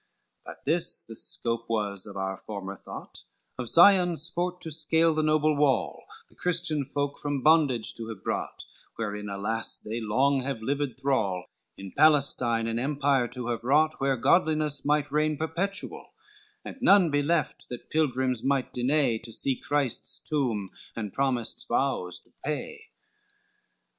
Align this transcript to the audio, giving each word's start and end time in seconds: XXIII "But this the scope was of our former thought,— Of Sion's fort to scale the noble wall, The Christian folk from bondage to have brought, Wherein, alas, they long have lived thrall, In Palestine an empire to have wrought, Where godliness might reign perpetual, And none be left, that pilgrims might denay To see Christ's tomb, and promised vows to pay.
XXIII 0.01 0.41
"But 0.55 0.65
this 0.65 1.03
the 1.03 1.15
scope 1.15 1.69
was 1.69 2.07
of 2.07 2.17
our 2.17 2.35
former 2.35 2.75
thought,— 2.75 3.21
Of 3.59 3.69
Sion's 3.69 4.27
fort 4.27 4.59
to 4.61 4.71
scale 4.71 5.13
the 5.13 5.21
noble 5.21 5.55
wall, 5.55 6.05
The 6.27 6.33
Christian 6.33 6.85
folk 6.85 7.19
from 7.19 7.43
bondage 7.43 7.93
to 7.97 8.07
have 8.07 8.23
brought, 8.23 8.65
Wherein, 8.95 9.29
alas, 9.29 9.77
they 9.77 10.01
long 10.01 10.41
have 10.41 10.59
lived 10.63 10.99
thrall, 11.01 11.45
In 11.77 11.91
Palestine 11.91 12.65
an 12.65 12.79
empire 12.79 13.27
to 13.27 13.49
have 13.49 13.63
wrought, 13.63 13.93
Where 14.01 14.17
godliness 14.17 14.83
might 14.83 15.11
reign 15.11 15.37
perpetual, 15.37 16.15
And 16.65 16.77
none 16.81 17.11
be 17.11 17.21
left, 17.21 17.69
that 17.69 17.91
pilgrims 17.91 18.43
might 18.43 18.73
denay 18.73 19.19
To 19.19 19.31
see 19.31 19.55
Christ's 19.55 20.17
tomb, 20.17 20.71
and 20.95 21.13
promised 21.13 21.67
vows 21.69 22.17
to 22.21 22.31
pay. 22.43 22.85